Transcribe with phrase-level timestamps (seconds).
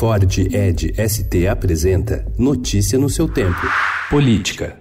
[0.00, 3.60] Ford Ed ST apresenta Notícia no seu tempo.
[4.08, 4.74] Política.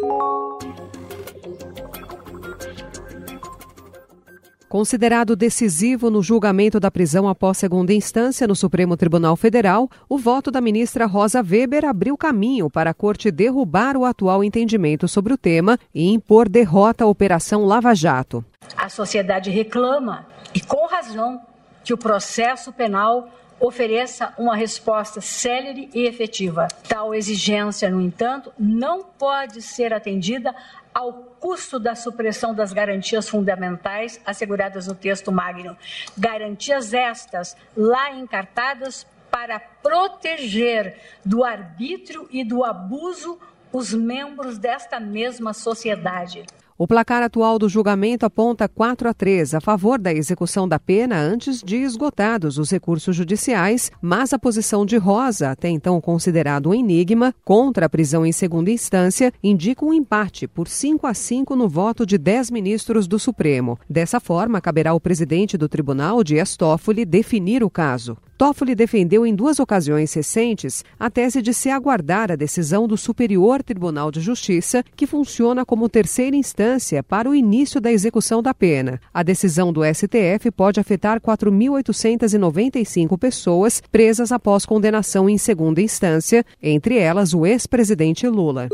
[4.70, 10.50] Considerado decisivo no julgamento da prisão após segunda instância no Supremo Tribunal Federal, o voto
[10.50, 15.38] da ministra Rosa Weber abriu caminho para a corte derrubar o atual entendimento sobre o
[15.38, 18.46] tema e impor derrota à Operação Lava Jato.
[18.78, 20.26] A sociedade reclama,
[20.56, 21.42] e com razão,
[21.84, 23.28] que o processo penal
[23.60, 26.68] ofereça uma resposta célere e efetiva.
[26.88, 30.56] Tal exigência, no entanto, não pode ser atendida
[30.94, 35.78] ao custo da supressão das garantias fundamentais asseguradas no texto magno.
[36.18, 43.40] Garantias estas lá encartadas para proteger do arbítrio e do abuso
[43.72, 46.46] os membros desta mesma sociedade.
[46.82, 51.18] O placar atual do julgamento aponta 4 a 3 a favor da execução da pena
[51.18, 56.74] antes de esgotados os recursos judiciais, mas a posição de Rosa, até então considerado um
[56.74, 61.68] enigma, contra a prisão em segunda instância, indica um empate por 5 a 5 no
[61.68, 63.78] voto de 10 ministros do Supremo.
[63.90, 68.18] Dessa forma, caberá ao presidente do tribunal, Dias Toffoli, definir o caso.
[68.38, 73.62] Toffoli defendeu em duas ocasiões recentes a tese de se aguardar a decisão do Superior
[73.62, 76.69] Tribunal de Justiça, que funciona como terceira instância
[77.08, 79.00] para o início da execução da pena.
[79.14, 86.98] A decisão do STF pode afetar 4.895 pessoas presas após condenação em segunda instância, entre
[86.98, 88.70] elas o ex-presidente Lula.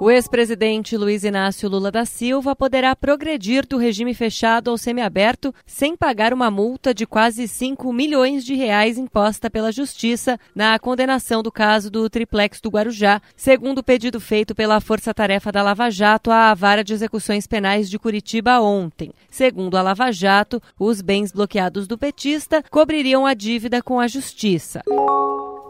[0.00, 5.96] O ex-presidente Luiz Inácio Lula da Silva poderá progredir do regime fechado ao semiaberto sem
[5.96, 11.52] pagar uma multa de quase 5 milhões de reais imposta pela Justiça na condenação do
[11.52, 16.30] caso do triplex do Guarujá, segundo o pedido feito pela Força Tarefa da Lava Jato
[16.30, 19.12] à Vara de Execuções Penais de Curitiba ontem.
[19.30, 24.82] Segundo a Lava Jato, os bens bloqueados do petista cobririam a dívida com a Justiça.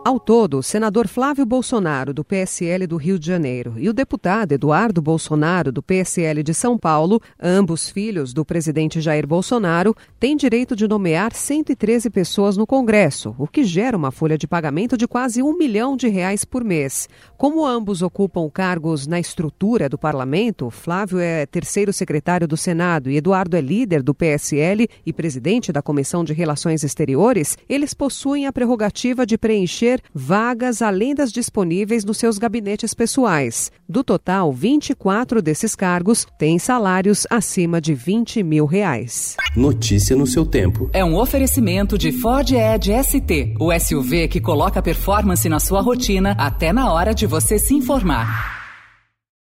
[0.06, 4.52] Ao todo, o senador Flávio Bolsonaro, do PSL do Rio de Janeiro, e o deputado
[4.52, 10.76] Eduardo Bolsonaro, do PSL de São Paulo, ambos filhos do presidente Jair Bolsonaro, têm direito
[10.76, 15.42] de nomear 113 pessoas no Congresso, o que gera uma folha de pagamento de quase
[15.42, 17.08] um milhão de reais por mês.
[17.38, 23.16] Como ambos ocupam cargos na estrutura do parlamento, Flávio é terceiro secretário do Senado e
[23.16, 28.52] Eduardo é líder do PSL e presidente da Comissão de Relações Exteriores, eles possuem a
[28.52, 29.38] prerrogativa de
[29.94, 33.70] preencher vagas além das disponíveis nos seus gabinetes pessoais.
[33.88, 39.36] Do total, 24 desses cargos têm salários acima de 20 mil reais.
[39.56, 40.88] Notícia no seu tempo.
[40.92, 46.34] É um oferecimento de Ford Edge ST, o SUV que coloca performance na sua rotina
[46.38, 48.63] até na hora de você se informar.